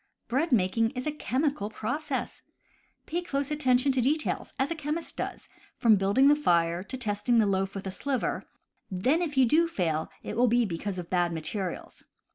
Bread 0.27 0.51
making 0.51 0.89
is 0.97 1.05
a 1.05 1.11
chemical 1.11 1.69
process. 1.69 2.41
Pay 3.05 3.21
close 3.21 3.51
attention 3.51 3.91
to 3.91 4.01
details, 4.01 4.51
as 4.57 4.71
a 4.71 4.75
chemist 4.75 5.15
does, 5.15 5.47
from 5.77 5.95
building 5.95 6.27
the 6.27 6.35
fire 6.35 6.81
to 6.81 6.97
testing 6.97 7.37
the 7.37 7.45
loaf 7.45 7.75
with 7.75 7.85
a 7.85 7.91
sliver; 7.91 8.41
then 8.89 9.21
if 9.21 9.37
you 9.37 9.45
do 9.45 9.67
fail 9.67 10.09
it 10.23 10.35
will 10.35 10.47
be 10.47 10.65
because 10.65 10.97
of 10.97 11.11
bad 11.11 11.31
materials. 11.31 12.01